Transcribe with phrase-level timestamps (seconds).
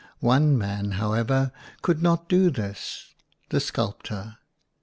[0.19, 1.51] One man, however,
[1.83, 3.13] could not do this
[3.49, 4.37] the sculptor.